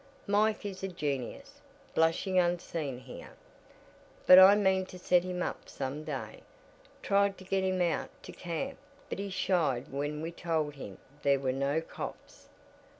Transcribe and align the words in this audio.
Mike 0.25 0.65
is 0.65 0.81
a 0.81 0.87
genius, 0.87 1.61
blushing 1.93 2.39
unseen 2.39 2.97
here. 2.97 3.35
But 4.25 4.39
I 4.39 4.55
mean 4.55 4.87
to 4.87 4.97
set 4.97 5.23
him 5.23 5.43
up 5.43 5.69
some 5.69 6.03
day. 6.03 6.41
Tried 7.03 7.37
to 7.37 7.43
get 7.43 7.63
him 7.63 7.83
out 7.83 8.09
to 8.23 8.31
camp 8.31 8.79
but 9.11 9.19
he 9.19 9.29
shied 9.29 9.89
when 9.89 10.23
we 10.23 10.31
told 10.31 10.73
him 10.73 10.97
there 11.21 11.39
were 11.39 11.53
no 11.53 11.81
'cops.' 11.81 12.49